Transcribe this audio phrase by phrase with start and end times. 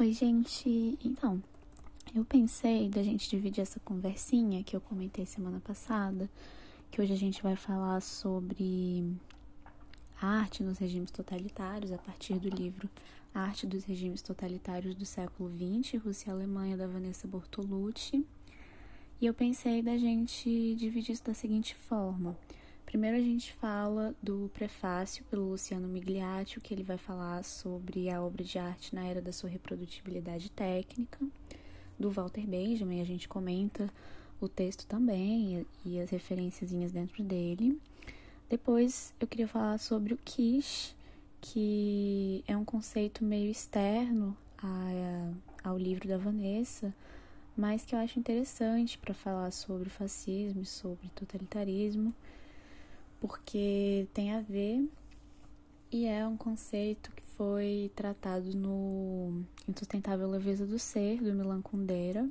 [0.00, 0.98] Oi, gente.
[1.04, 1.40] Então,
[2.12, 6.28] eu pensei da gente dividir essa conversinha que eu comentei semana passada,
[6.90, 9.04] que hoje a gente vai falar sobre
[10.20, 12.90] arte nos regimes totalitários a partir do livro
[13.32, 18.26] Arte dos Regimes Totalitários do Século XX, Rússia e Alemanha, da Vanessa Bortolucci.
[19.20, 22.36] E eu pensei da gente dividir isso da seguinte forma.
[22.86, 28.22] Primeiro a gente fala do prefácio pelo Luciano Migliaccio, que ele vai falar sobre a
[28.22, 31.18] obra de arte na era da sua reprodutibilidade técnica.
[31.98, 33.90] Do Walter Benjamin, a gente comenta
[34.40, 37.80] o texto também e as referências dentro dele.
[38.48, 40.94] Depois eu queria falar sobre o quiche,
[41.40, 45.32] que é um conceito meio externo a,
[45.68, 46.94] ao livro da Vanessa,
[47.56, 52.14] mas que eu acho interessante para falar sobre fascismo e sobre totalitarismo
[53.26, 54.86] porque tem a ver
[55.90, 62.28] e é um conceito que foi tratado no Insustentável Leveza do Ser, do Milan Kundera.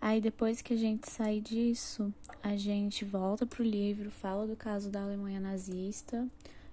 [0.00, 2.10] Aí depois que a gente sai disso,
[2.42, 6.26] a gente volta pro livro, fala do caso da Alemanha nazista,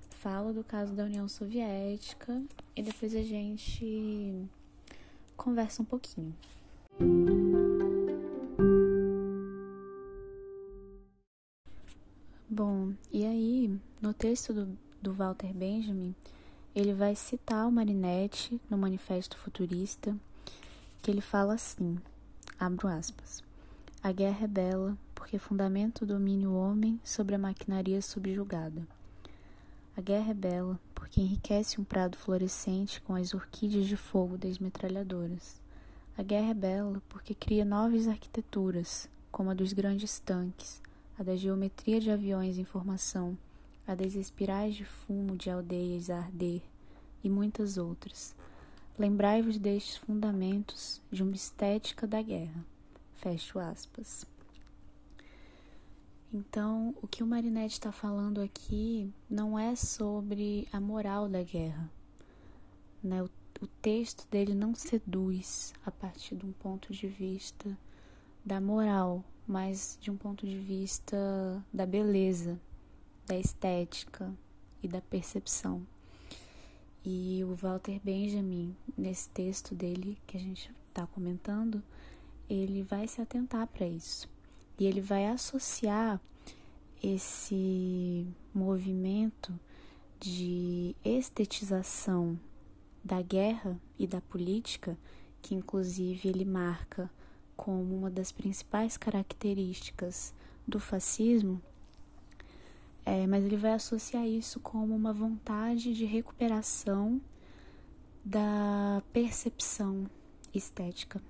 [0.10, 2.42] fala do caso da União Soviética
[2.74, 4.48] e depois a gente
[5.36, 6.34] conversa um pouquinho.
[12.62, 16.14] Bom, e aí, no texto do, do Walter Benjamin,
[16.76, 20.14] ele vai citar o Marinetti no Manifesto Futurista,
[21.02, 21.98] que ele fala assim,
[22.60, 23.42] abro aspas,
[24.04, 28.86] a guerra é bela porque fundamenta o domínio homem sobre a maquinaria subjugada.
[29.96, 34.60] A guerra é bela porque enriquece um prado florescente com as orquídeas de fogo das
[34.60, 35.62] metralhadoras.
[36.18, 40.82] A guerra é bela porque cria novas arquiteturas, como a dos grandes tanques,
[41.20, 43.38] a da geometria de aviões em formação,
[43.86, 46.62] a das espirais de fumo de aldeias a arder
[47.22, 48.34] e muitas outras.
[48.98, 52.64] Lembrai-vos destes fundamentos de uma estética da guerra.
[53.16, 54.26] Fecho aspas.
[56.34, 61.92] Então, o que o Marinetti está falando aqui não é sobre a moral da guerra.
[63.04, 63.22] Né?
[63.22, 63.30] O,
[63.62, 67.78] o texto dele não seduz a partir de um ponto de vista
[68.46, 71.18] da moral, mas de um ponto de vista
[71.74, 72.62] da beleza,
[73.26, 74.32] da estética
[74.84, 75.82] e da percepção.
[77.04, 81.82] E o Walter Benjamin, nesse texto dele que a gente está comentando,
[82.48, 84.30] ele vai se atentar para isso.
[84.78, 86.22] E ele vai associar
[87.02, 89.60] esse movimento
[90.20, 92.40] de estetização
[93.04, 94.96] da guerra e da política,
[95.42, 97.10] que inclusive ele marca
[97.60, 100.34] como uma das principais características
[100.66, 101.62] do fascismo,
[103.06, 107.20] é, mas ele vai associar isso como uma vontade de recuperação
[108.24, 110.10] da percepção
[110.54, 111.22] estética.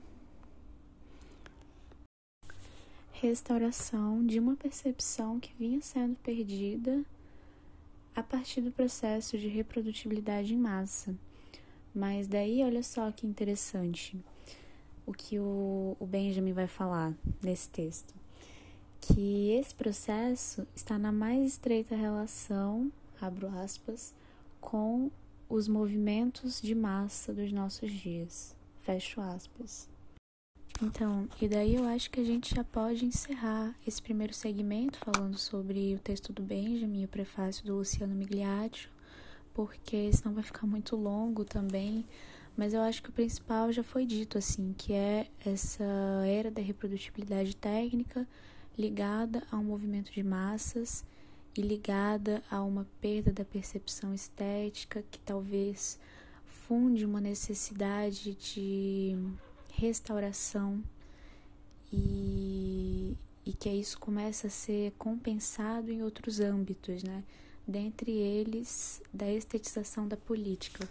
[3.11, 7.03] Restauração de uma percepção que vinha sendo perdida
[8.15, 11.15] a partir do processo de reprodutibilidade em massa.
[11.93, 14.15] Mas daí, olha só que interessante
[15.09, 18.13] o que o, o Benjamin vai falar nesse texto.
[19.01, 24.13] Que esse processo está na mais estreita relação, abro aspas,
[24.61, 25.09] com
[25.49, 28.55] os movimentos de massa dos nossos dias.
[28.81, 29.89] Fecho aspas.
[30.79, 35.39] Então, e daí eu acho que a gente já pode encerrar esse primeiro segmento falando
[35.39, 38.91] sobre o texto do Benjamin e o prefácio do Luciano Migliaccio,
[39.55, 42.05] porque senão vai ficar muito longo também
[42.55, 45.83] mas eu acho que o principal já foi dito, assim, que é essa
[46.25, 48.27] era da reprodutibilidade técnica
[48.77, 51.05] ligada a um movimento de massas
[51.55, 55.99] e ligada a uma perda da percepção estética que talvez
[56.45, 59.17] funde uma necessidade de
[59.73, 60.83] restauração
[61.91, 67.23] e, e que isso começa a ser compensado em outros âmbitos, né?
[67.67, 70.87] Dentre eles, da estetização da política.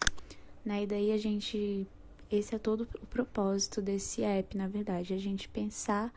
[0.68, 0.82] Né?
[0.82, 1.86] E daí a gente.
[2.30, 6.12] Esse é todo o propósito desse app, na verdade, a gente pensar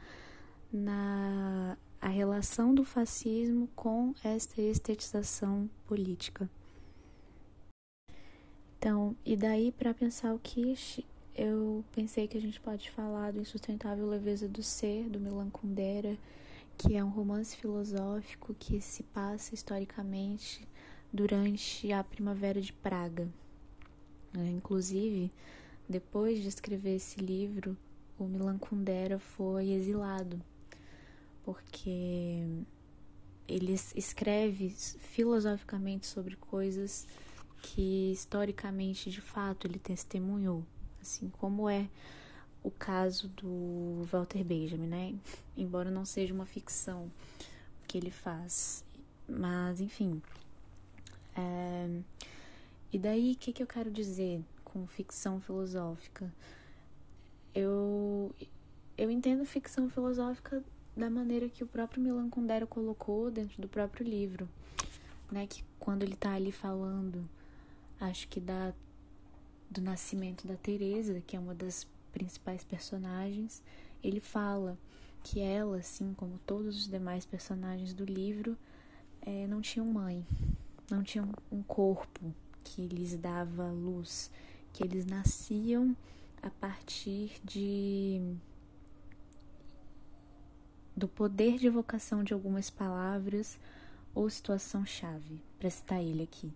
[0.70, 6.50] na a relação do fascismo com esta estetização política.
[8.78, 11.00] Então, e daí para pensar o Kish,
[11.34, 16.18] eu pensei que a gente pode falar do Insustentável Leveza do Ser, do Milan Kundera,
[16.78, 20.68] que é um romance filosófico que se passa historicamente
[21.14, 23.30] durante a Primavera de Praga.
[24.33, 24.50] Né?
[24.50, 25.31] Inclusive,
[25.88, 27.78] depois de escrever esse livro,
[28.18, 30.42] o Milan Kundera foi exilado,
[31.44, 32.45] porque
[33.48, 37.07] ele escreve filosoficamente sobre coisas
[37.62, 40.66] que historicamente, de fato, ele testemunhou,
[41.01, 41.89] assim como é
[42.63, 45.16] o caso do Walter Benjamin, né?
[45.57, 47.12] Embora não seja uma ficção
[47.88, 48.86] que ele faz,
[49.27, 50.22] mas enfim.
[51.36, 52.00] É...
[52.94, 56.32] E daí, o que, que eu quero dizer com ficção filosófica?
[57.56, 58.36] Eu,
[58.98, 60.64] eu entendo ficção filosófica
[60.96, 64.48] da maneira que o próprio Milan Kundera colocou dentro do próprio livro,
[65.32, 65.48] né?
[65.48, 67.28] Que quando ele tá ali falando,
[68.00, 68.74] acho que da
[69.70, 73.64] do nascimento da Teresa, que é uma das principais personagens,
[74.04, 74.78] ele fala
[75.24, 78.58] que ela, assim como todos os demais personagens do livro,
[79.22, 80.26] é, não tinham mãe,
[80.90, 84.31] não tinham um corpo que lhes dava luz,
[84.74, 85.96] que eles nasciam
[86.42, 88.36] a partir de
[90.96, 93.58] do poder de evocação de algumas palavras
[94.13, 96.54] ou situação chave, para citar ele aqui,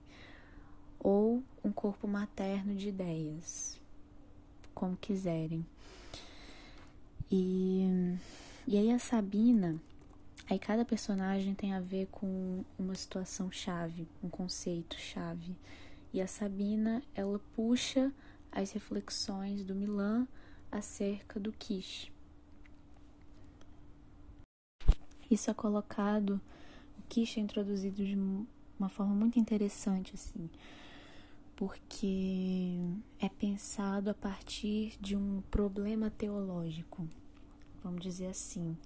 [1.00, 3.80] ou um corpo materno de ideias,
[4.74, 5.66] como quiserem.
[7.32, 8.18] E,
[8.68, 9.80] e aí a Sabina,
[10.50, 15.56] aí cada personagem tem a ver com uma situação chave, um conceito chave.
[16.16, 18.10] E a Sabina, ela puxa
[18.50, 20.26] as reflexões do Milan
[20.72, 22.10] acerca do Kish.
[25.30, 26.40] Isso é colocado,
[26.98, 28.18] o Kish é introduzido de
[28.80, 30.50] uma forma muito interessante, assim,
[31.54, 32.78] porque
[33.20, 37.06] é pensado a partir de um problema teológico,
[37.84, 38.78] vamos dizer assim,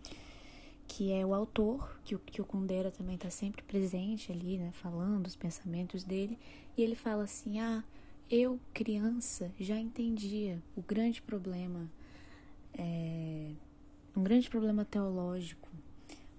[1.00, 4.70] que é o autor, que o, que o Kundera também está sempre presente ali, né,
[4.74, 6.38] falando os pensamentos dele,
[6.76, 7.82] e ele fala assim: ah,
[8.30, 11.90] eu, criança, já entendia o grande problema,
[12.78, 13.52] é,
[14.14, 15.70] um grande problema teológico,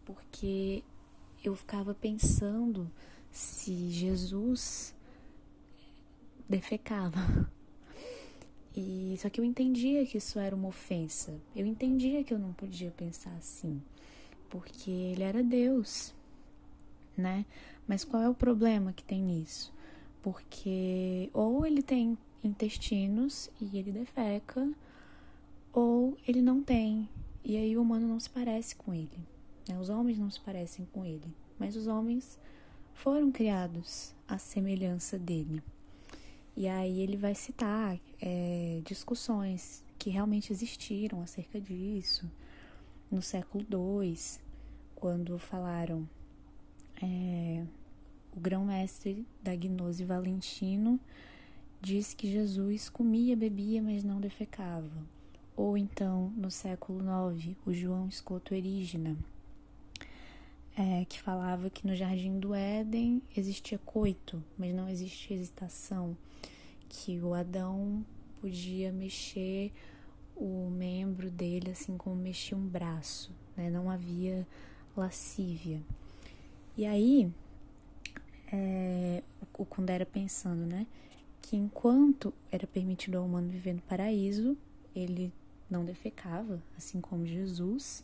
[0.04, 0.84] porque
[1.42, 2.92] eu ficava pensando
[3.32, 4.94] se Jesus
[6.46, 7.18] defecava.
[8.76, 11.36] E só que eu entendia que isso era uma ofensa.
[11.56, 13.82] Eu entendia que eu não podia pensar assim,
[14.50, 16.12] porque ele era Deus,
[17.16, 17.46] né?
[17.86, 19.72] Mas qual é o problema que tem nisso?
[20.20, 24.68] Porque ou ele tem intestinos e ele defeca,
[25.72, 27.08] ou ele não tem.
[27.42, 29.18] E aí o humano não se parece com ele.
[29.68, 29.78] Né?
[29.78, 32.38] Os homens não se parecem com ele, mas os homens
[32.92, 35.62] foram criados à semelhança dele.
[36.56, 42.30] E aí ele vai citar é, discussões que realmente existiram acerca disso
[43.10, 44.16] no século II,
[44.94, 46.08] quando falaram
[47.02, 47.64] é,
[48.36, 51.00] o grão-mestre da gnose Valentino
[51.80, 54.90] diz que Jesus comia, bebia, mas não defecava.
[55.56, 57.00] Ou então, no século
[57.34, 59.16] IX, o João Escoto Erígena,
[60.76, 66.16] é, que falava que no Jardim do Éden existia coito, mas não existia hesitação
[66.88, 68.04] que o Adão
[68.40, 69.72] podia mexer
[70.40, 73.68] o membro dele assim como mexia um braço, né?
[73.68, 74.46] Não havia
[74.96, 75.82] lascívia.
[76.76, 77.30] E aí,
[78.50, 79.22] é,
[79.58, 80.86] o Kundera pensando, né?
[81.42, 84.56] Que enquanto era permitido ao humano viver no paraíso,
[84.94, 85.30] ele
[85.68, 88.02] não defecava, assim como Jesus,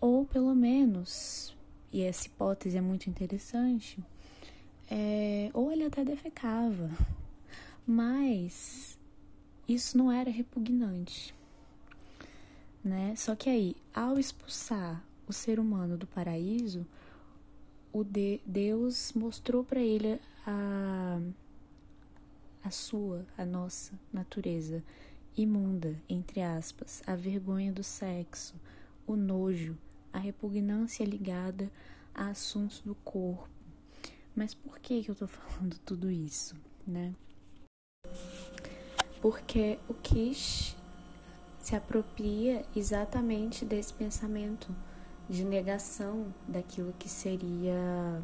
[0.00, 1.56] ou pelo menos,
[1.92, 3.98] e essa hipótese é muito interessante,
[4.90, 6.90] é, ou ele até defecava,
[7.86, 8.98] mas
[9.66, 11.34] isso não era repugnante,
[12.84, 13.14] né?
[13.16, 16.86] Só que aí, ao expulsar o ser humano do paraíso,
[17.92, 21.20] o de Deus mostrou para ele a
[22.62, 24.82] a sua, a nossa natureza
[25.36, 28.54] imunda, entre aspas, a vergonha do sexo,
[29.06, 29.76] o nojo,
[30.10, 31.70] a repugnância ligada
[32.14, 33.48] a assuntos do corpo.
[34.34, 37.14] Mas por que que eu tô falando tudo isso, né?
[39.24, 40.73] porque o Kish
[41.64, 44.70] se apropria exatamente desse pensamento
[45.30, 48.22] de negação daquilo que seria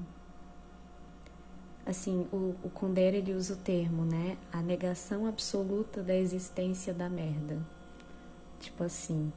[1.86, 4.36] assim, o, o Kundera ele usa o termo, né?
[4.52, 7.66] A negação absoluta da existência da merda.
[8.60, 9.32] Tipo assim,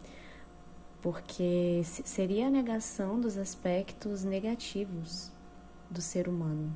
[1.02, 5.32] porque seria a negação dos aspectos negativos
[5.90, 6.76] do ser humano,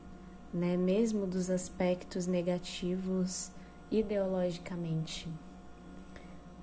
[0.54, 0.78] né?
[0.78, 3.52] Mesmo dos aspectos negativos
[3.92, 5.28] ideologicamente,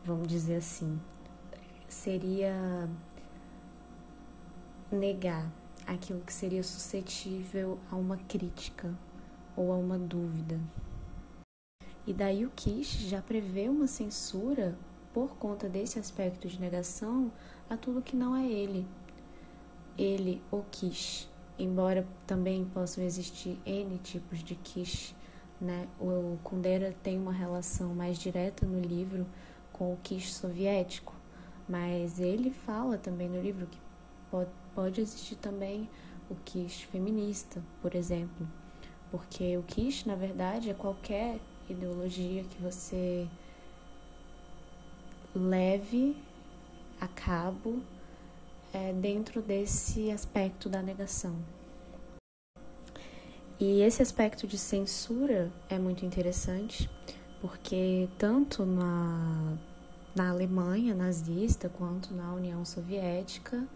[0.04, 1.00] vamos dizer assim,
[1.88, 2.88] seria
[4.92, 5.50] negar
[5.86, 8.94] aquilo que seria suscetível a uma crítica
[9.56, 10.60] ou a uma dúvida.
[12.06, 14.76] E daí o Kish já prevê uma censura
[15.12, 17.32] por conta desse aspecto de negação
[17.70, 18.86] a tudo que não é ele.
[19.96, 25.14] Ele, o Kish, embora também possam existir N tipos de Kish
[25.60, 25.88] Né?
[25.98, 29.26] O Kundera tem uma relação mais direta no livro
[29.74, 31.14] com o quiche soviético,
[31.68, 33.78] mas ele fala também no livro que
[34.30, 35.88] pode, pode existir também
[36.30, 38.48] o quiche feminista, por exemplo,
[39.10, 41.38] porque o quiche, na verdade, é qualquer
[41.68, 43.28] ideologia que você
[45.34, 46.16] leve
[47.00, 47.82] a cabo
[48.72, 51.36] é, dentro desse aspecto da negação.
[53.58, 56.90] E esse aspecto de censura é muito interessante,
[57.44, 59.58] porque tanto na,
[60.16, 63.68] na Alemanha nazista quanto na União Soviética,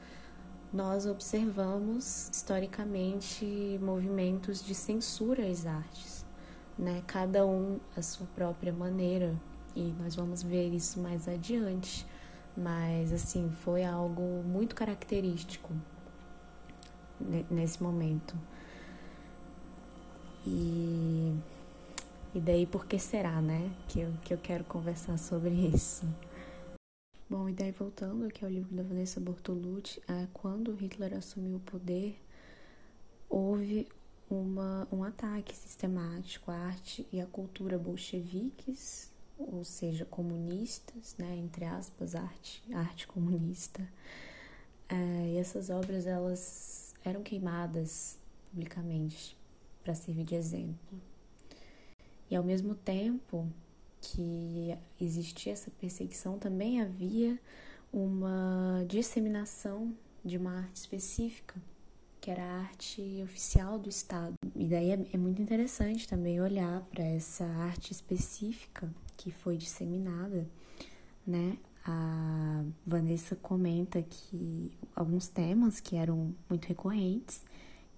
[0.73, 6.25] nós observamos historicamente movimentos de censura às artes,
[6.79, 7.03] né?
[7.07, 9.39] Cada um à sua própria maneira,
[9.77, 12.07] e nós vamos ver isso mais adiante.
[12.57, 15.75] Mas assim, foi algo muito característico
[17.51, 18.35] nesse momento.
[20.47, 21.35] E,
[22.35, 23.71] e daí por que será, né?
[23.89, 26.07] Que eu, que eu quero conversar sobre isso.
[27.29, 31.61] Bom, e daí voltando aqui ao livro da Vanessa Bortolucci, é, quando Hitler assumiu o
[31.61, 32.19] poder,
[33.29, 33.87] houve
[34.31, 41.65] uma, um ataque sistemático à arte e à cultura bolcheviques, ou seja, comunistas, né, entre
[41.65, 43.87] aspas, arte, arte comunista.
[44.89, 48.19] É, e essas obras elas eram queimadas
[48.51, 49.37] publicamente
[49.85, 50.99] para servir de exemplo.
[52.31, 53.47] E ao mesmo tempo
[54.01, 57.39] que existia essa perseguição, também havia
[57.93, 59.95] uma disseminação
[60.25, 61.61] de uma arte específica,
[62.21, 64.35] que era a arte oficial do Estado.
[64.55, 70.47] E daí é, é muito interessante também olhar para essa arte específica que foi disseminada,
[71.27, 71.57] né?
[71.85, 77.43] A Vanessa comenta que alguns temas que eram muito recorrentes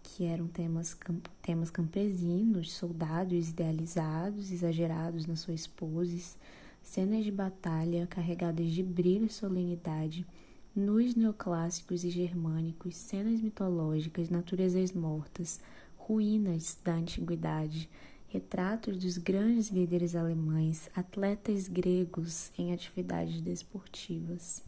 [0.02, 0.97] que eram temas,
[1.42, 6.37] temas campesinos, soldados idealizados, exagerados nas suas poses,
[6.83, 10.26] cenas de batalha carregadas de brilho e solenidade,
[10.75, 15.61] nus neoclássicos e germânicos, cenas mitológicas, naturezas mortas,
[15.97, 17.88] ruínas da antiguidade,
[18.28, 24.62] retratos dos grandes líderes alemães, atletas gregos em atividades desportivas.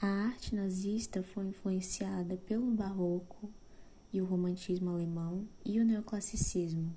[0.00, 3.50] A arte nazista foi influenciada pelo barroco
[4.12, 6.94] e o romantismo alemão e o neoclassicismo,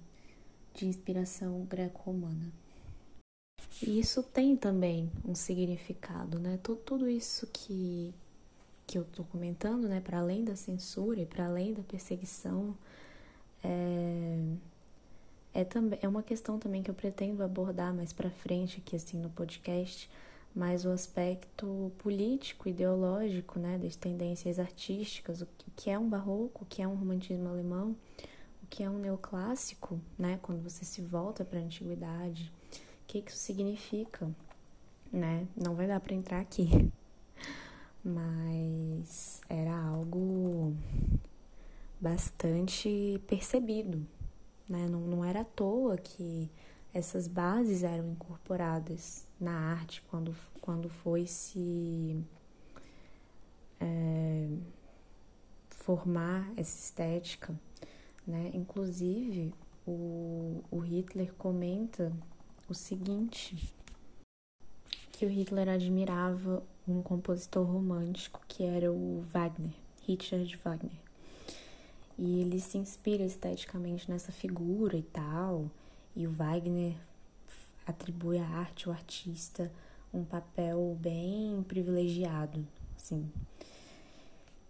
[0.73, 2.51] de inspiração greco-romana.
[3.81, 6.59] E isso tem também um significado, né?
[6.61, 8.13] Tudo, tudo isso que,
[8.85, 9.99] que eu estou comentando, né?
[9.99, 12.77] Para além da censura e para além da perseguição,
[13.63, 14.37] é,
[15.55, 19.17] é, também, é uma questão também que eu pretendo abordar mais para frente aqui assim
[19.17, 20.07] no podcast,
[20.53, 26.67] mas o aspecto político, ideológico, né, das tendências artísticas, o que é um barroco, o
[26.67, 27.95] que é um romantismo alemão,
[28.61, 32.51] o que é um neoclássico, né, quando você se volta para a antiguidade,
[33.03, 34.29] o que isso significa,
[35.11, 35.47] né?
[35.55, 36.91] Não vai dar para entrar aqui,
[38.03, 40.73] mas era algo
[41.99, 44.05] bastante percebido,
[44.67, 44.87] né?
[44.87, 46.49] Não, não era à toa que
[46.93, 52.23] essas bases eram incorporadas na arte quando, quando foi se
[53.79, 54.47] é,
[55.69, 57.53] formar essa estética.
[58.25, 58.51] Né?
[58.53, 59.53] Inclusive,
[59.85, 62.13] o, o Hitler comenta
[62.69, 63.73] o seguinte,
[65.11, 70.99] que o Hitler admirava um compositor romântico que era o Wagner, Richard Wagner.
[72.17, 75.69] E ele se inspira esteticamente nessa figura e tal,
[76.15, 76.95] e o Wagner
[77.85, 79.71] atribui à arte, o artista,
[80.13, 83.31] um papel bem privilegiado, assim.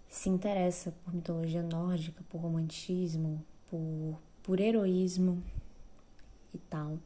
[0.09, 5.41] Se interessa por mitologia nórdica, por romantismo, por, por heroísmo
[6.53, 6.99] e tal.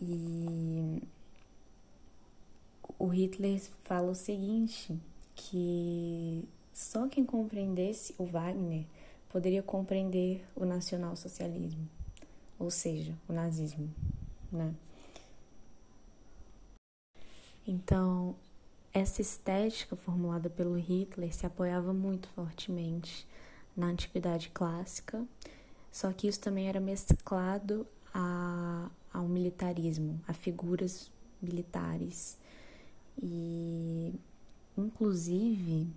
[0.00, 1.02] E
[2.98, 4.98] o Hitler fala o seguinte,
[5.34, 8.84] que só quem compreendesse o Wagner
[9.28, 11.86] poderia compreender o nacionalsocialismo
[12.58, 13.88] ou seja, o nazismo,
[14.50, 14.74] né?
[17.66, 18.36] Então,
[18.92, 23.26] essa estética formulada pelo Hitler se apoiava muito fortemente
[23.76, 25.24] na antiguidade clássica,
[25.90, 31.10] só que isso também era mesclado a, ao militarismo, a figuras
[31.42, 32.38] militares.
[33.20, 34.14] E,
[34.76, 35.88] inclusive,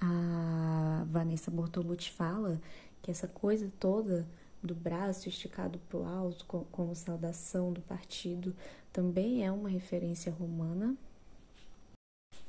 [0.00, 2.60] a Vanessa Bortolucci fala
[3.02, 4.26] que essa coisa toda
[4.62, 8.54] do braço esticado para o alto, como saudação do partido,
[8.92, 10.96] também é uma referência romana.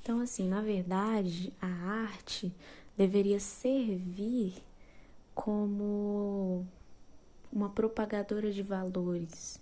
[0.08, 2.56] Então, assim, na verdade, a arte
[2.96, 4.54] deveria servir
[5.36, 6.66] como
[7.52, 9.60] uma propagadora de valores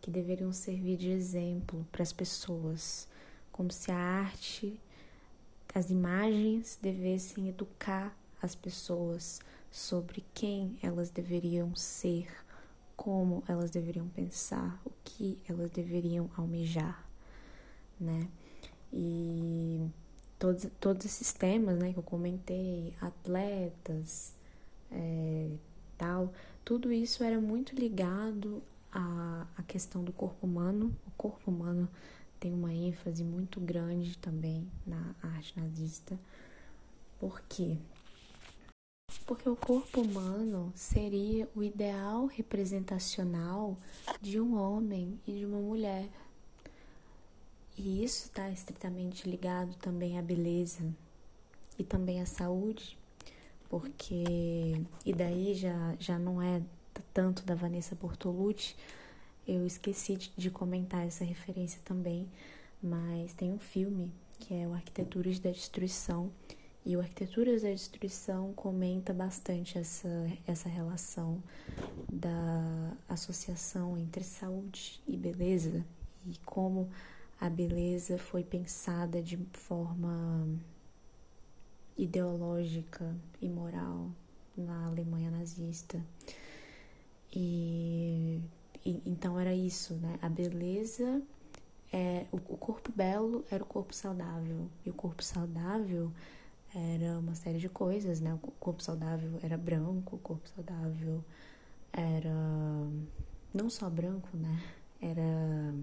[0.00, 3.06] que deveriam servir de exemplo para as pessoas,
[3.52, 4.80] como se a arte,
[5.72, 12.26] as imagens devessem educar as pessoas sobre quem elas deveriam ser,
[12.96, 17.08] como elas deveriam pensar, o que elas deveriam almejar,
[18.00, 18.28] né?
[18.92, 19.88] E
[20.38, 24.34] todos, todos esses temas, né, que eu comentei, atletas,
[24.90, 25.50] é,
[25.96, 26.32] tal,
[26.64, 30.94] tudo isso era muito ligado à, à questão do corpo humano.
[31.06, 31.88] O corpo humano
[32.38, 36.18] tem uma ênfase muito grande também na arte nazista.
[37.18, 37.76] Por quê?
[39.26, 43.76] Porque o corpo humano seria o ideal representacional
[44.20, 46.08] de um homem e de uma mulher.
[47.78, 50.82] E isso está estritamente ligado também à beleza
[51.78, 52.98] e também à saúde,
[53.68, 56.60] porque e daí já, já não é
[57.14, 58.74] tanto da Vanessa Bortolucci,
[59.46, 62.28] eu esqueci de, de comentar essa referência também,
[62.82, 66.32] mas tem um filme que é o Arquiteturas da Destruição,
[66.84, 70.08] e o Arquiteturas da Destruição comenta bastante essa,
[70.46, 71.40] essa relação
[72.10, 75.84] da associação entre saúde e beleza
[76.26, 76.88] e como
[77.40, 80.48] a beleza foi pensada de forma
[81.96, 84.10] ideológica e moral
[84.56, 86.04] na Alemanha nazista.
[87.32, 88.40] E,
[88.84, 90.18] e, então era isso, né?
[90.20, 91.22] A beleza
[91.92, 96.12] é o, o corpo belo era o corpo saudável e o corpo saudável
[96.74, 98.34] era uma série de coisas, né?
[98.34, 101.24] O corpo saudável era branco, o corpo saudável
[101.92, 102.34] era
[103.54, 104.62] não só branco, né?
[105.00, 105.74] Era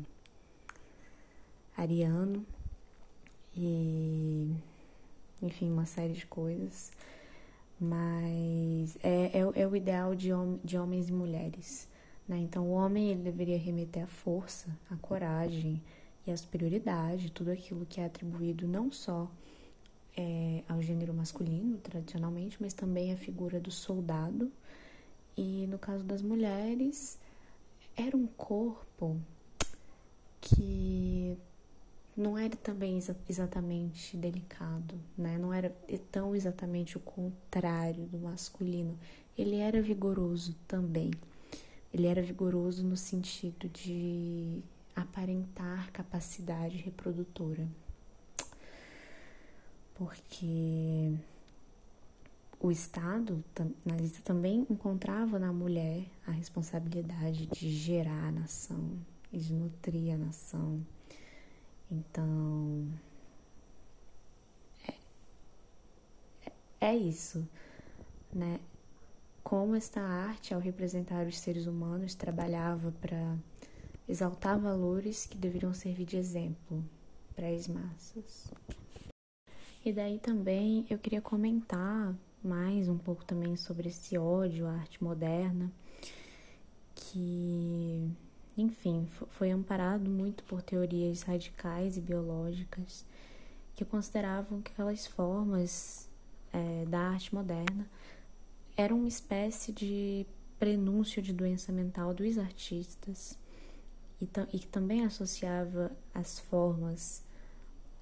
[1.77, 2.45] ariano
[3.55, 4.49] e
[5.41, 6.91] enfim, uma série de coisas.
[7.79, 11.87] Mas é, é, é o ideal de, hom de homens e mulheres.
[12.27, 12.37] Né?
[12.39, 15.81] Então, o homem ele deveria remeter à força, à coragem
[16.25, 19.29] e à superioridade, tudo aquilo que é atribuído não só
[20.17, 24.51] é, ao gênero masculino, tradicionalmente, mas também à figura do soldado.
[25.37, 27.19] E no caso das mulheres,
[27.95, 29.19] era um corpo
[30.39, 31.37] que
[32.15, 35.37] não era também exa exatamente delicado, né?
[35.37, 35.69] Não era
[36.11, 38.97] tão exatamente o contrário do masculino.
[39.37, 41.11] Ele era vigoroso também.
[41.93, 44.61] Ele era vigoroso no sentido de
[44.95, 47.67] aparentar capacidade reprodutora.
[49.93, 51.13] Porque
[52.59, 53.43] o Estado
[53.85, 58.91] nazista também encontrava na mulher a responsabilidade de gerar a nação
[59.31, 60.81] e de nutrir a nação
[61.91, 62.87] então,
[64.87, 64.93] é,
[66.45, 66.51] é,
[66.87, 67.47] é isso,
[68.33, 68.59] né?
[69.43, 73.37] Como esta arte, ao representar os seres humanos, trabalhava para
[74.07, 76.83] exaltar valores que deveriam servir de exemplo
[77.35, 78.51] para as massas.
[79.83, 85.03] E daí também eu queria comentar mais um pouco também sobre esse ódio à arte
[85.03, 85.71] moderna,
[86.93, 88.09] que
[88.57, 93.05] enfim, foi amparado muito por teorias radicais e biológicas
[93.75, 96.09] que consideravam que aquelas formas
[96.53, 97.85] é, da arte moderna
[98.77, 100.25] eram uma espécie de
[100.57, 103.37] prenúncio de doença mental dos artistas
[104.21, 107.23] e, e que também associava as formas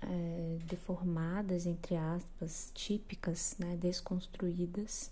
[0.02, 5.12] é, deformadas, entre aspas, típicas, né, desconstruídas,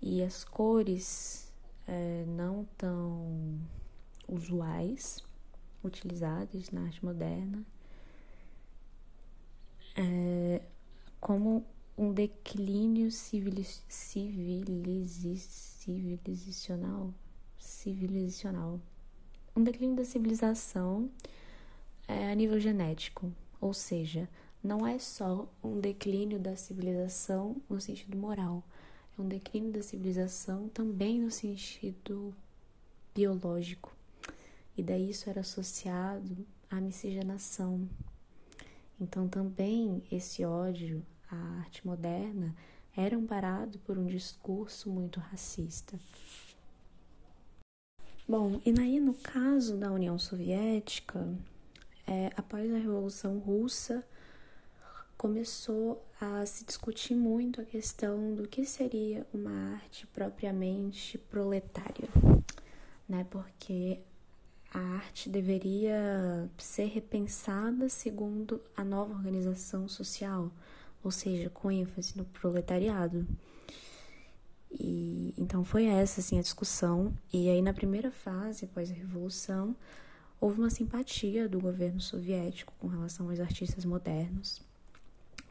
[0.00, 1.52] e as cores
[1.86, 3.60] é, não tão
[4.32, 5.22] usuais
[5.82, 7.64] utilizados na arte moderna
[9.96, 10.62] é,
[11.20, 11.64] como
[11.96, 17.12] um declínio civiliz, civiliz, civilizacional
[17.62, 18.80] civilizacional.
[19.54, 21.10] Um declínio da civilização
[22.08, 23.32] é, a nível genético.
[23.60, 24.28] Ou seja
[24.62, 28.62] não é só um declínio da civilização no sentido moral.
[29.16, 32.34] É um declínio da civilização também no sentido
[33.14, 33.94] biológico
[34.76, 37.88] e daí isso era associado à miscigenação.
[39.00, 42.54] Então também esse ódio à arte moderna
[42.96, 45.98] era amparado por um discurso muito racista.
[48.28, 51.26] Bom, e aí no caso da União Soviética,
[52.06, 54.04] é, após a Revolução Russa,
[55.16, 62.08] começou a se discutir muito a questão do que seria uma arte propriamente proletária,
[63.08, 63.24] né?
[63.30, 64.00] Porque
[64.72, 70.50] a arte deveria ser repensada segundo a nova organização social,
[71.04, 73.26] ou seja, com ênfase no proletariado.
[74.70, 77.12] E então foi essa assim a discussão.
[77.32, 79.76] E aí na primeira fase, após a revolução,
[80.40, 84.62] houve uma simpatia do governo soviético com relação aos artistas modernos,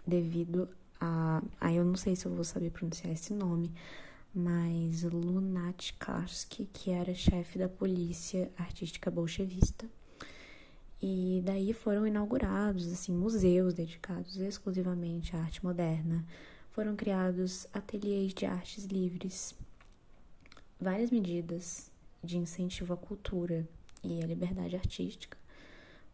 [0.05, 0.67] devido
[0.99, 3.71] a, aí eu não sei se eu vou saber pronunciar esse nome,
[4.33, 9.89] mas Lunatcharsky, que era chefe da polícia artística bolchevista.
[11.01, 16.25] E daí foram inaugurados assim museus dedicados exclusivamente à arte moderna.
[16.69, 19.55] Foram criados ateliês de artes livres.
[20.79, 21.91] Várias medidas
[22.23, 23.67] de incentivo à cultura
[24.03, 25.37] e à liberdade artística,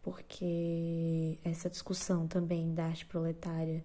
[0.02, 3.84] porque essa discussão também da arte proletária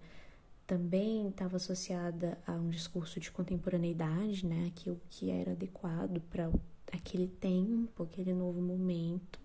[0.66, 6.50] também estava associada a um discurso de contemporaneidade, né, aquilo que era adequado para
[6.92, 9.40] aquele tempo, aquele novo momento,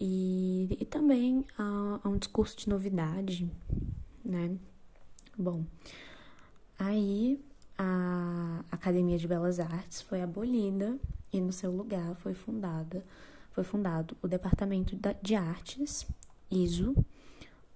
[0.00, 3.50] e, e também a, a, um discurso de novidade,
[4.24, 4.56] né.
[5.36, 5.64] Bom,
[6.78, 7.42] aí
[7.76, 10.98] a Academia de Belas Artes foi abolida
[11.32, 13.04] e no seu lugar foi fundada
[13.52, 16.06] foi fundado o Departamento de Artes,
[16.50, 16.94] ISO,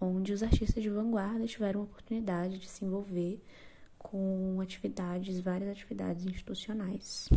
[0.04, 3.40] onde os artistas de vanguarda tiveram a oportunidade de se envolver
[3.98, 7.28] com atividades, várias atividades institucionais.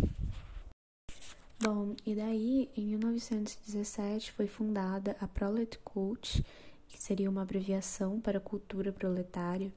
[1.60, 6.46] Bom, e daí, em 1917, foi fundada a Prolet Cult,
[6.88, 9.74] que seria uma abreviação para Cultura Proletária,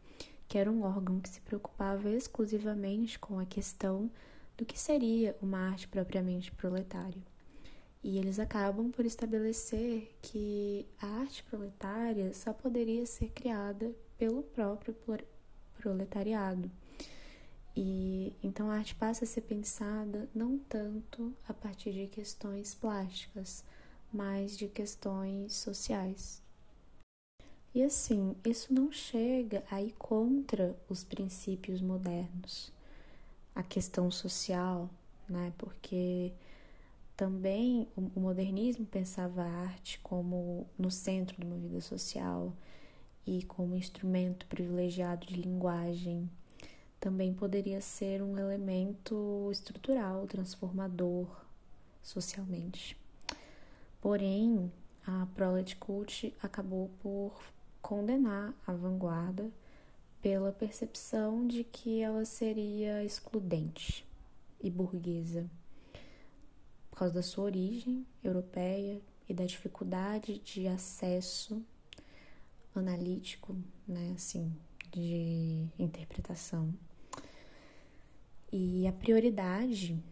[0.47, 4.11] que era um órgão que se preocupava exclusivamente com a questão
[4.59, 7.30] do que seria uma arte propriamente proletária.
[8.03, 14.97] E eles acabam por estabelecer que a arte proletária só poderia ser criada pelo próprio
[15.75, 16.71] proletariado.
[17.77, 23.65] E então a arte passa a ser pensada não tanto a partir de questões plásticas,
[24.13, 26.43] mas de questões sociais.
[27.73, 32.73] E assim, isso não chega a ir contra os princípios modernos,
[33.55, 34.91] a questão social,
[35.29, 35.53] né?
[35.57, 36.33] Porque
[37.21, 42.51] também o modernismo pensava a arte como no centro de uma vida social
[43.27, 46.31] e como instrumento privilegiado de linguagem.
[46.99, 51.29] Também poderia ser um elemento estrutural, transformador
[52.03, 52.97] socialmente.
[54.01, 54.73] Porém,
[55.07, 57.39] a Prolet Cult acabou por
[57.83, 59.51] condenar a vanguarda
[60.23, 64.07] pela percepção de que ela seria excludente
[64.59, 65.51] e burguesa
[66.97, 71.65] causa da sua origem europeia e da dificuldade de acesso
[72.75, 74.55] analítico, né, assim,
[74.91, 76.75] de interpretação.
[78.53, 80.03] E a prioridade,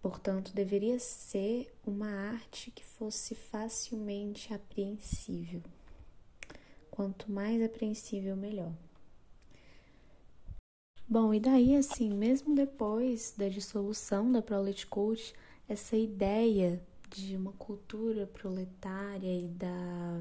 [0.00, 5.62] portanto, deveria ser uma arte que fosse facilmente apreensível.
[6.90, 8.72] Quanto mais apreensível, melhor.
[11.06, 15.34] Bom, e daí, assim, mesmo depois da dissolução da Prolet Cult,
[15.68, 20.20] essa ideia de uma cultura proletária e da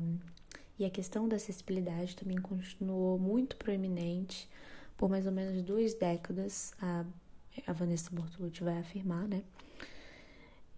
[0.77, 4.49] e a questão da acessibilidade também continuou muito proeminente
[4.97, 7.05] por mais ou menos duas décadas, a,
[7.67, 9.43] a Vanessa Bortolucci vai afirmar, né?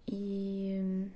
[0.08, 1.10] E,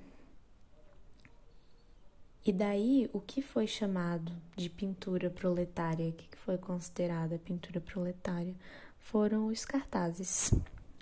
[2.46, 8.56] e daí, o que foi chamado de pintura proletária, o que foi considerada pintura proletária,
[9.00, 10.54] foram os cartazes.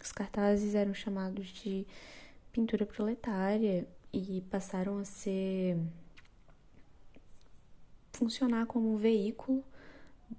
[0.01, 1.85] Os cartazes eram chamados de
[2.57, 5.77] pintura proletária e passaram a ser
[8.11, 9.63] funcionar como um veículo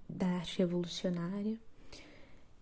[0.09, 1.57] da arte revolucionária.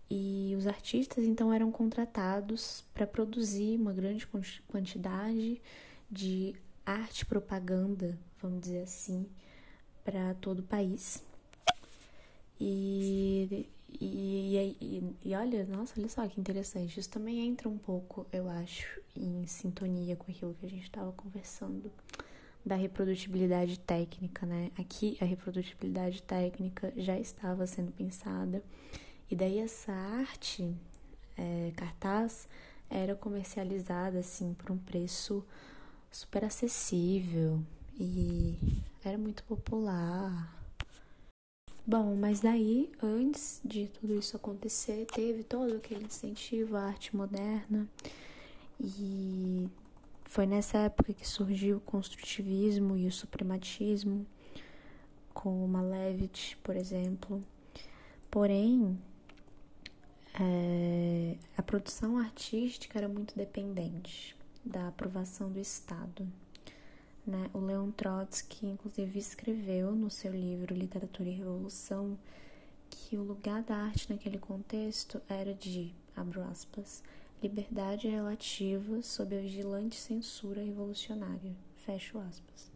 [0.07, 4.27] E os artistas então eram contratados para produzir uma grande
[4.67, 5.59] quantidade
[6.07, 9.27] de arte propaganda, vamos dizer assim,
[10.05, 11.23] para todo o país.
[12.61, 16.99] E e, e, e, olha, nossa, olha só que interessante.
[16.99, 21.11] Isso também entra um pouco, eu acho, em sintonia com aquilo que a gente estava
[21.13, 21.91] conversando
[22.65, 24.71] da reprodutibilidade técnica, né?
[24.77, 28.61] Aqui a reprodutibilidade técnica já estava sendo pensada,
[29.31, 30.75] e daí essa arte,
[31.37, 32.47] é, cartaz,
[32.89, 35.45] era comercializada assim por um preço
[36.11, 37.61] super acessível
[37.99, 38.57] e
[39.03, 40.56] era muito popular.
[41.89, 47.87] Bom, mas daí, antes de tudo isso acontecer, teve todo aquele incentivo à arte moderna
[48.77, 49.69] e
[50.25, 54.27] foi nessa época que surgiu o construtivismo e o suprematismo,
[55.33, 57.41] com Malevich, por exemplo.
[58.29, 58.99] Porém,
[60.37, 66.27] é, a produção artística era muito dependente da aprovação do Estado.
[67.27, 67.49] Né?
[67.53, 72.17] O Leon Trotsky, inclusive, escreveu no seu livro Literatura e Revolução
[72.89, 77.03] que o lugar da arte naquele contexto era de, abro aspas,
[77.43, 82.71] liberdade relativa sob a vigilante censura revolucionária, fecho aspas.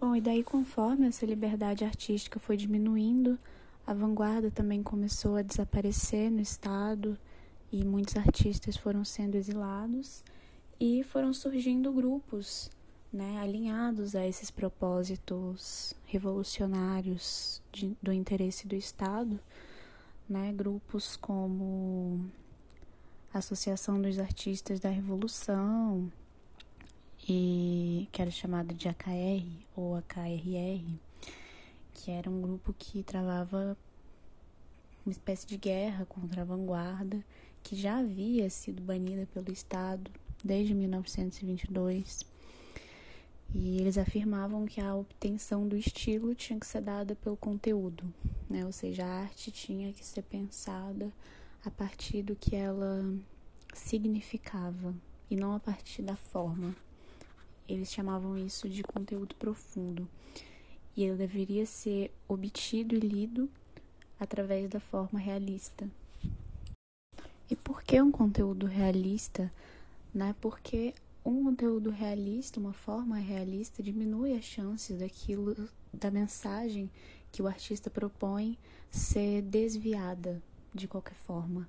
[0.00, 3.36] Bom, e daí conforme essa liberdade artística foi diminuindo,
[3.84, 7.18] a vanguarda também começou a desaparecer no estado
[7.72, 10.22] e muitos artistas foram sendo exilados
[10.78, 12.70] e foram surgindo grupos
[13.12, 19.38] né, alinhados a esses propósitos revolucionários de, do interesse do Estado,
[20.28, 22.30] né, grupos como
[23.32, 26.10] a Associação dos Artistas da Revolução,
[27.28, 29.44] e que era chamada de AKR
[29.76, 30.84] ou AKRR,
[31.94, 33.76] que era um grupo que travava
[35.04, 37.24] uma espécie de guerra contra a vanguarda,
[37.62, 40.10] que já havia sido banida pelo Estado
[40.44, 42.24] desde 1922
[43.54, 48.04] e eles afirmavam que a obtenção do estilo tinha que ser dada pelo conteúdo,
[48.48, 48.64] né?
[48.64, 51.10] Ou seja, a arte tinha que ser pensada
[51.64, 53.02] a partir do que ela
[53.72, 54.94] significava
[55.30, 56.74] e não a partir da forma.
[57.66, 60.08] Eles chamavam isso de conteúdo profundo.
[60.96, 63.48] E ele deveria ser obtido e lido
[64.18, 65.88] através da forma realista.
[67.50, 69.52] E por que um conteúdo realista?
[70.12, 70.34] Né?
[70.40, 76.90] Porque um conteúdo realista, uma forma realista, diminui as chances daquilo, da mensagem
[77.30, 78.58] que o artista propõe
[78.90, 80.42] ser desviada
[80.74, 81.68] de qualquer forma,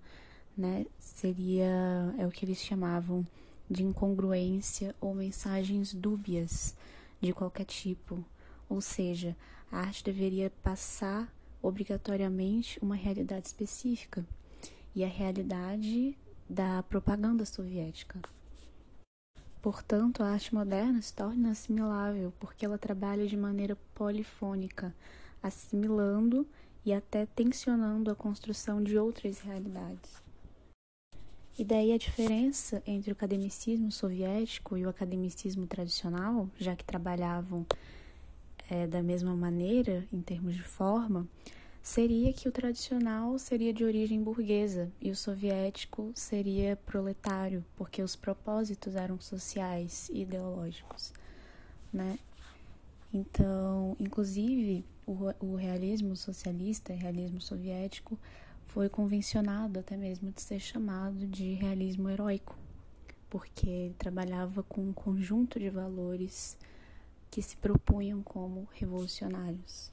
[0.56, 0.86] né?
[1.00, 3.26] Seria é o que eles chamavam
[3.70, 6.76] de incongruência ou mensagens dúbias
[7.22, 8.24] de qualquer tipo.
[8.68, 9.36] Ou seja,
[9.72, 11.32] a arte deveria passar
[11.62, 14.26] obrigatoriamente uma realidade específica
[14.96, 16.18] e a realidade
[16.50, 18.20] da propaganda soviética.
[19.62, 24.95] Portanto, a arte moderna se torna assimilável porque ela trabalha de maneira polifônica,
[25.43, 26.48] assimilando
[26.86, 30.22] e até tensionando a construção de outras realidades.
[31.58, 37.65] E daí a diferença entre o academicismo soviético e o academicismo tradicional, já que trabalhavam
[38.69, 41.28] é, da mesma maneira em termos de forma,
[41.82, 48.15] seria que o tradicional seria de origem burguesa e o soviético seria proletário, porque os
[48.15, 51.13] propósitos eram sociais e ideológicos,
[51.92, 52.20] né?
[53.13, 58.20] Então, inclusive, o, o realismo socialista, realismo soviético,
[58.65, 62.56] foi convencionado até mesmo de ser chamado de realismo heróico,
[63.28, 66.56] porque trabalhava com um conjunto de valores
[67.32, 69.92] que se propunham como revolucionários.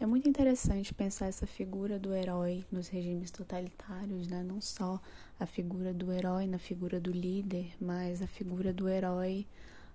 [0.00, 4.42] É muito interessante pensar essa figura do herói nos regimes totalitários, né?
[4.42, 5.00] Não só
[5.38, 9.46] a figura do herói na figura do líder, mas a figura do herói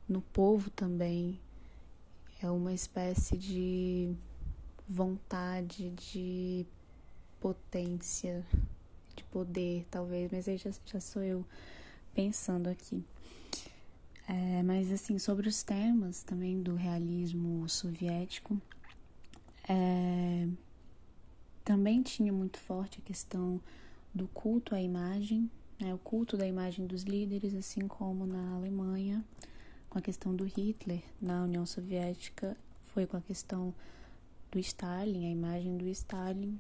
[0.08, 1.38] no povo também.
[2.42, 4.16] É uma espécie de
[4.88, 6.66] vontade, de
[7.42, 8.46] potência,
[9.14, 11.46] de poder, talvez, mas aí já, já sou eu
[12.16, 13.04] pensando aqui.
[14.30, 18.62] É, mas assim, sobre os temas também do realismo soviético,
[19.70, 20.48] é,
[21.64, 23.62] também tinha muito forte a questão
[24.12, 29.24] do culto à imagem, né, o culto da imagem dos líderes, assim como na Alemanha,
[29.88, 32.58] com a questão do Hitler, na União Soviética
[32.94, 33.74] foi com a questão
[34.52, 36.60] do Stalin, a imagem do Stalin.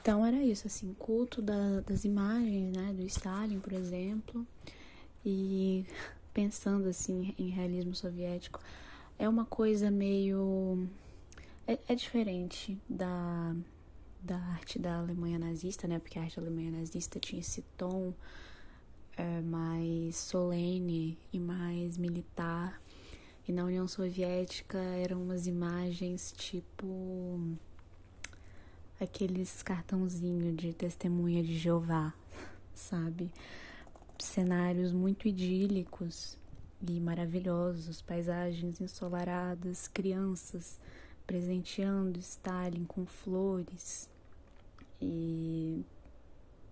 [0.00, 4.46] Então era isso, assim, culto da, das imagens, né, do Stalin, por exemplo,
[5.24, 5.84] e
[6.32, 8.58] pensando assim em realismo soviético,
[9.18, 10.88] é uma coisa meio
[11.66, 13.54] é, é diferente da,
[14.20, 15.98] da arte da Alemanha nazista, né?
[15.98, 18.12] Porque a arte da Alemanha nazista tinha esse tom
[19.16, 22.80] é, mais solene e mais militar.
[23.46, 27.40] E na União Soviética eram umas imagens tipo
[29.00, 32.14] aqueles cartãozinhos de testemunha de Jeová,
[32.74, 33.30] sabe?
[34.18, 36.38] Cenários muito idílicos
[36.86, 40.80] e maravilhosos, paisagens ensolaradas, crianças
[41.26, 44.08] presenteando Stalin com flores
[45.00, 45.84] e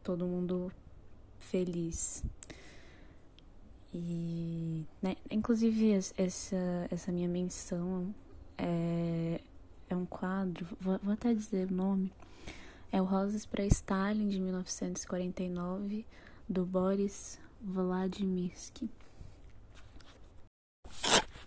[0.02, 0.72] todo mundo
[1.38, 2.24] feliz.
[3.94, 8.14] E, né, inclusive, essa, essa minha menção
[8.56, 9.40] é,
[9.88, 12.12] é um quadro, vou, vou até dizer o nome,
[12.90, 16.06] é o Rosas para Stalin de 1949,
[16.48, 18.90] do Boris Vladimirsky.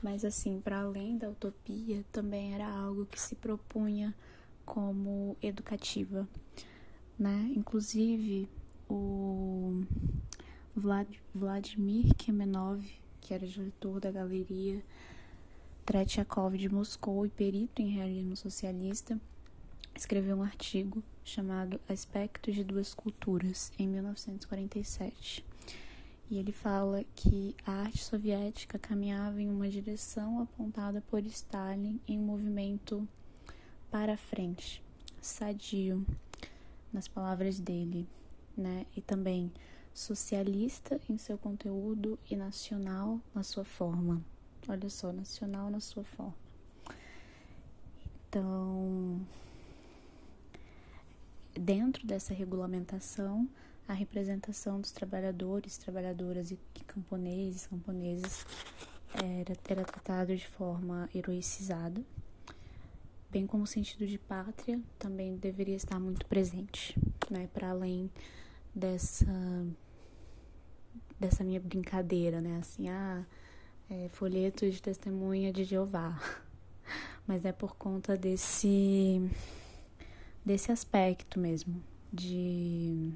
[0.05, 4.13] Mas assim, para além da utopia, também era algo que se propunha
[4.63, 6.29] como educativa,
[7.17, 7.51] né?
[7.55, 8.47] Inclusive
[8.87, 9.83] o
[10.75, 12.87] Vlad, Vladimir Kemenov,
[13.19, 14.79] que era diretor da galeria
[15.87, 19.19] Tretiakov de Moscou e perito em realismo socialista,
[19.95, 25.43] escreveu um artigo chamado Aspectos de Duas Culturas, em 1947.
[26.29, 32.19] E ele fala que a arte soviética caminhava em uma direção apontada por Stalin em
[32.19, 33.07] um movimento
[33.91, 34.83] para frente,
[35.21, 36.05] sadio,
[36.91, 38.07] nas palavras dele,
[38.57, 38.85] né?
[38.95, 39.51] E também
[39.93, 44.23] socialista em seu conteúdo e nacional na sua forma.
[44.67, 46.35] Olha só, nacional na sua forma.
[48.27, 49.21] Então,
[51.53, 53.47] dentro dessa regulamentação,
[53.87, 58.45] a representação dos trabalhadores, trabalhadoras e camponeses, camponesas
[59.13, 62.01] era, era tratado de forma heroicizada,
[63.29, 66.97] bem como o sentido de pátria também deveria estar muito presente,
[67.29, 68.09] né, para além
[68.73, 69.25] dessa
[71.17, 73.25] dessa minha brincadeira, né, assim, ah,
[73.89, 76.19] é, folheto de testemunha de Jeová,
[77.25, 79.21] mas é por conta desse
[80.43, 83.13] desse aspecto mesmo de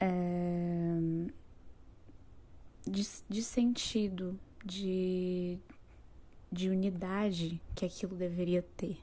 [0.00, 0.98] é,
[2.88, 5.58] de, de sentido, de,
[6.50, 8.98] de unidade que aquilo deveria ter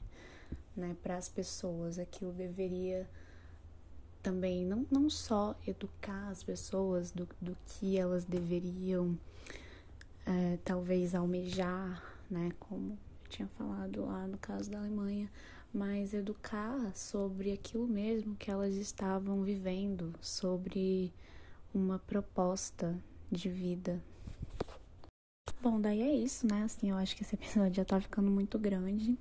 [0.76, 1.98] né, para as pessoas.
[1.98, 3.08] Aquilo deveria
[4.22, 9.18] também não, não só educar as pessoas do, do que elas deveriam
[10.26, 15.30] é, talvez almejar, né, como eu tinha falado lá no caso da Alemanha,
[15.72, 21.12] mas educar sobre aquilo mesmo que elas estavam vivendo, sobre
[21.74, 22.98] uma proposta
[23.30, 24.02] de vida.
[25.60, 26.62] Bom, daí é isso, né?
[26.62, 29.18] Assim, eu acho que esse episódio já tá ficando muito grande.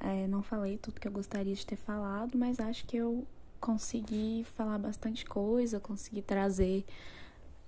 [0.00, 3.24] É, não falei tudo que eu gostaria de ter falado, mas acho que eu
[3.60, 6.84] consegui falar bastante coisa, consegui trazer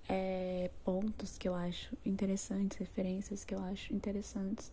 [0.09, 4.73] é, pontos que eu acho interessantes, referências que eu acho interessantes.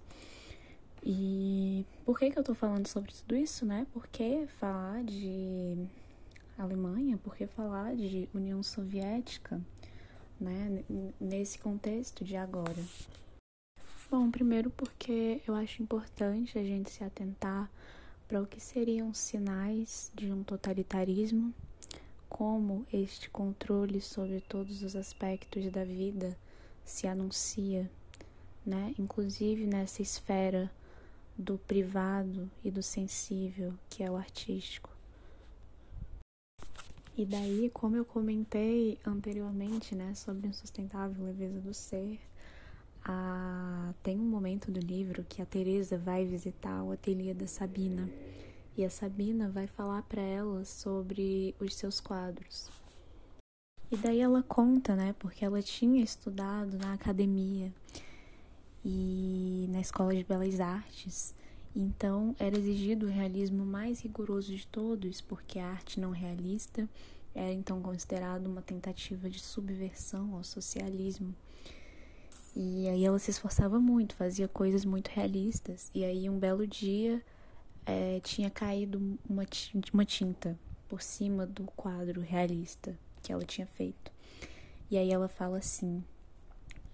[1.04, 3.88] E por que, que eu tô falando sobre tudo isso, né?
[3.92, 5.88] Porque falar de
[6.58, 9.60] Alemanha, porque falar de União Soviética,
[10.40, 10.84] né?
[11.20, 12.84] Nesse contexto de agora.
[14.12, 17.72] Bom, primeiro porque eu acho importante a gente se atentar
[18.28, 21.54] para o que seriam sinais de um totalitarismo,
[22.30, 26.38] como este controle sobre todos os aspectos da vida
[26.86, 27.90] se anuncia,
[28.66, 28.94] né?
[29.00, 30.72] Inclusive nessa esfera
[31.42, 34.90] do privado e do sensível, que é o artístico.
[37.18, 42.20] E daí, como eu comentei anteriormente, né, sobre a sustentável leveza do ser,
[43.04, 43.94] a...
[44.02, 48.10] tem um momento do livro que a Teresa vai visitar o ateliê da Sabina
[48.78, 52.70] e a Sabina vai falar para ela sobre os seus quadros.
[53.92, 57.74] E daí ela conta, né, porque ela tinha estudado na academia
[58.84, 61.36] e na Escola de Belas Artes.
[61.76, 66.90] Então, era exigido o realismo mais rigoroso de todos, porque a arte não realista
[67.34, 71.34] era então considerada uma tentativa de subversão ao socialismo.
[72.56, 75.90] E aí ela se esforçava muito, fazia coisas muito realistas.
[75.94, 77.24] E aí, um belo dia,
[77.86, 79.46] é, tinha caído uma,
[79.94, 84.12] uma tinta por cima do quadro realista que ela tinha feito.
[84.90, 86.04] E aí ela fala assim: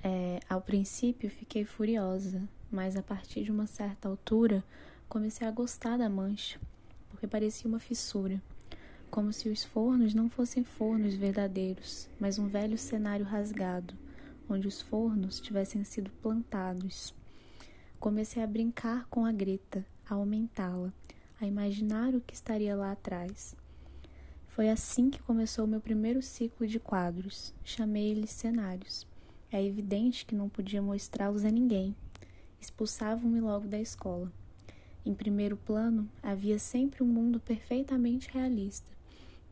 [0.03, 4.63] é, ao princípio fiquei furiosa, mas a partir de uma certa altura
[5.09, 6.59] comecei a gostar da mancha,
[7.09, 8.41] porque parecia uma fissura,
[9.09, 13.95] como se os fornos não fossem fornos verdadeiros, mas um velho cenário rasgado,
[14.49, 17.13] onde os fornos tivessem sido plantados.
[17.99, 20.93] Comecei a brincar com a greta, a aumentá-la,
[21.39, 23.55] a imaginar o que estaria lá atrás.
[24.47, 27.53] Foi assim que começou o meu primeiro ciclo de quadros.
[27.63, 29.05] Chamei-eles cenários.
[29.57, 31.95] É evidente que não podia mostrá-los a ninguém.
[32.61, 34.31] Expulsavam-me logo da escola.
[35.03, 38.85] Em primeiro plano, havia sempre um mundo perfeitamente realista,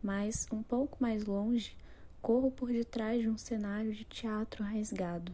[0.04, 1.76] mas, um pouco mais longe,
[2.22, 5.34] corro por detrás de um cenário de teatro rasgado.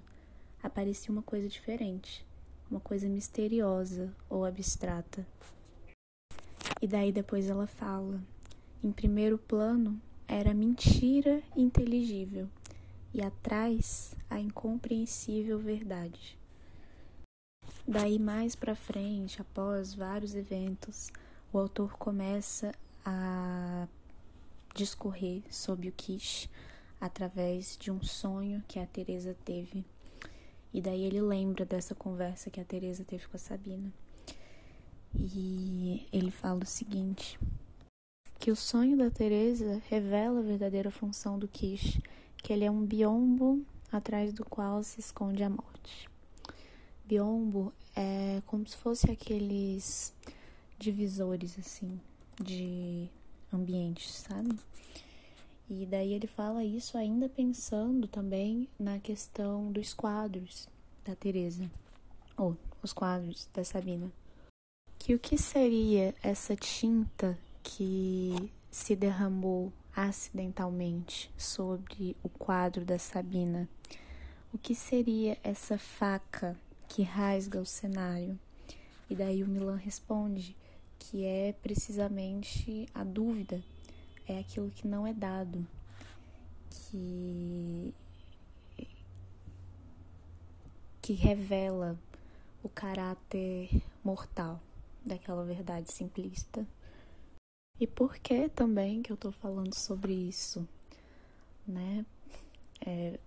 [0.64, 2.26] Aparecia uma coisa diferente,
[2.70, 5.28] uma coisa misteriosa ou abstrata.
[6.82, 8.24] E daí depois ela fala:
[8.82, 12.48] em primeiro plano era mentira inteligível
[13.14, 16.38] e atrás a incompreensível verdade.
[17.88, 21.12] Daí mais para frente, após vários eventos,
[21.52, 22.74] o autor começa
[23.06, 23.88] a
[24.76, 26.50] discorrer sobre o Kish
[27.00, 29.84] através de um sonho que a Teresa teve.
[30.74, 33.92] E daí ele lembra dessa conversa que a Teresa teve com a Sabina.
[35.14, 37.38] E ele fala o seguinte:
[38.40, 42.00] que o sonho da Teresa revela a verdadeira função do Kish
[42.42, 46.10] que ele é um biombo atrás do qual se esconde a morte.
[47.06, 50.14] Biombo é como se fosse aqueles
[50.80, 52.00] divisores, assim,
[52.40, 53.10] de
[53.54, 54.58] ambientes, sabe?
[55.70, 60.68] E daí ele fala isso ainda pensando também na questão dos quadros
[61.06, 61.70] da Teresa,
[62.38, 64.12] ou os quadros da Sabina.
[64.98, 73.68] Que o que seria essa tinta que se derramou acidentalmente sobre o quadro da Sabina?
[74.54, 78.40] O que seria essa faca que rasga o cenário?
[79.10, 80.56] E daí o Milan responde
[80.98, 83.62] que é precisamente a dúvida,
[84.28, 85.66] é aquilo que não é dado,
[86.70, 87.94] que
[91.02, 92.00] que revela
[92.64, 94.62] o caráter mortal
[95.04, 96.66] daquela verdade simplista.
[97.82, 100.70] E por que também que eu tô falando sobre isso,
[101.68, 102.06] né?
[102.86, 103.20] É,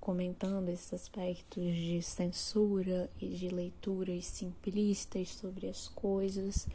[0.00, 6.66] comentando esses aspectos de censura e de leituras simplistas sobre as coisas.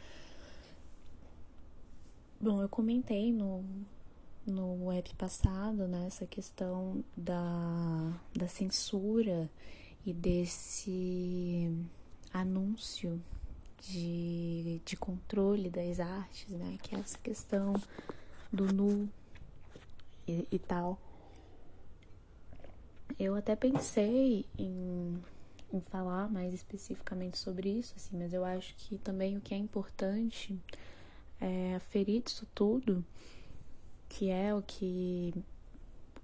[2.40, 3.64] Bom, eu comentei no,
[4.46, 9.50] no web passado né, essa questão da, da censura
[10.06, 11.68] e desse
[12.32, 13.20] anúncio
[13.82, 16.78] de, de controle das artes, né?
[16.82, 17.74] Que é essa questão
[18.52, 19.08] do nu
[20.26, 20.98] e, e tal.
[23.18, 25.22] Eu até pensei em,
[25.72, 29.56] em falar mais especificamente sobre isso, assim, mas eu acho que também o que é
[29.56, 30.58] importante
[31.40, 33.04] é aferir isso tudo,
[34.08, 35.34] que é o que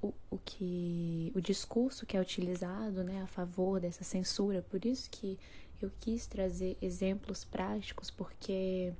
[0.02, 4.62] o, o que o discurso que é utilizado, né, a favor dessa censura.
[4.62, 5.38] Por isso que
[5.84, 8.92] eu quis trazer exemplos práticos, porque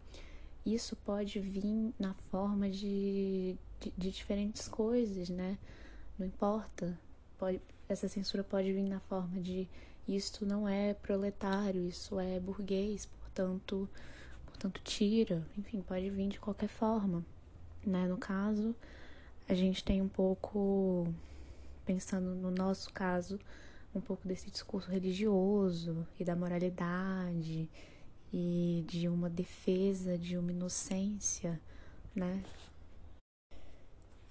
[0.64, 5.58] isso pode vir na forma de, de, de diferentes coisas, né?
[6.18, 6.98] Não importa.
[7.38, 9.68] Pode, essa censura pode vir na forma de
[10.06, 13.88] isto não é proletário, isso é burguês, portanto,
[14.44, 17.24] portanto tira, enfim, pode vir de qualquer forma,
[17.84, 18.06] né?
[18.06, 18.74] No caso,
[19.48, 21.12] a gente tem um pouco
[21.84, 23.38] pensando no nosso caso,
[23.94, 27.68] um pouco desse discurso religioso e da moralidade
[28.32, 31.60] e de uma defesa de uma inocência,
[32.14, 32.42] né?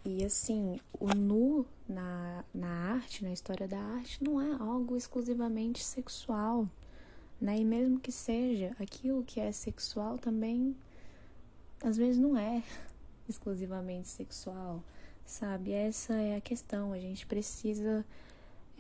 [0.04, 5.84] E assim, o nu na, na arte, na história da arte, não é algo exclusivamente
[5.84, 6.68] sexual,
[7.40, 7.58] né?
[7.60, 10.76] E mesmo que seja, aquilo que é sexual também
[11.84, 12.64] às vezes não é
[13.28, 14.84] exclusivamente sexual,
[15.26, 15.72] sabe?
[15.72, 16.94] Essa é a questão.
[16.94, 18.06] A gente precisa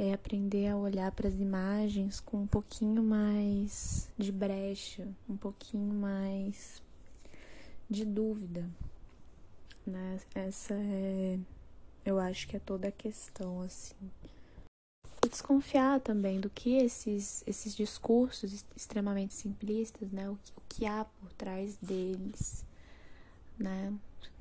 [0.01, 5.93] é, aprender a olhar para as imagens com um pouquinho mais de brecha, um pouquinho
[5.93, 6.81] mais
[7.87, 8.67] de dúvida,
[9.85, 10.19] né?
[10.33, 11.37] Essa é,
[12.03, 13.93] eu acho que é toda a questão, assim.
[15.23, 20.27] E desconfiar também do que esses, esses discursos extremamente simplistas, né?
[20.27, 22.65] O que, o que há por trás deles,
[23.55, 23.93] né?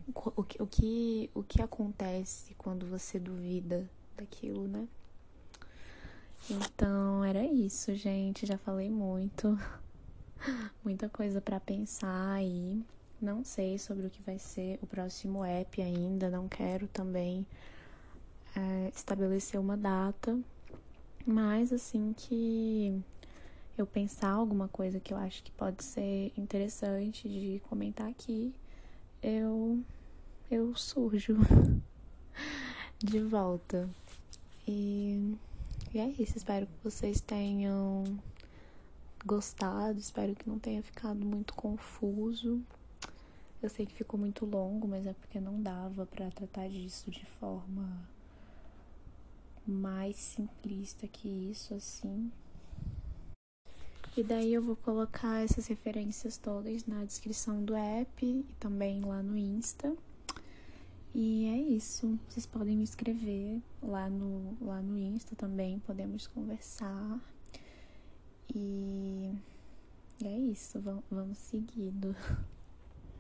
[0.09, 3.87] O que, o, que, o que acontece quando você duvida
[4.17, 4.89] daquilo, né?
[6.49, 8.47] Então, era isso, gente.
[8.47, 9.59] Já falei muito.
[10.85, 12.83] Muita coisa para pensar aí.
[13.21, 17.47] Não sei sobre o que vai ser o próximo app ainda, não quero também
[18.57, 20.39] é, estabelecer uma data,
[21.27, 22.99] mas assim que
[23.77, 28.55] eu pensar alguma coisa que eu acho que pode ser interessante de comentar aqui,
[29.23, 29.79] eu
[30.51, 31.37] eu surjo
[32.99, 33.89] de volta.
[34.67, 35.35] E,
[35.93, 38.05] e é isso, espero que vocês tenham
[39.25, 42.63] gostado, espero que não tenha ficado muito confuso.
[43.63, 47.25] Eu sei que ficou muito longo, mas é porque não dava para tratar disso de
[47.27, 48.09] forma
[49.67, 52.31] mais simplista que isso, assim.
[54.17, 59.23] E daí eu vou colocar essas referências todas na descrição do app e também lá
[59.23, 59.97] no Insta.
[61.15, 62.19] E é isso.
[62.29, 67.19] Vocês podem me escrever lá no, lá no Insta também, podemos conversar.
[68.55, 69.33] E
[70.25, 70.81] é isso,
[71.11, 72.15] vamos, seguindo.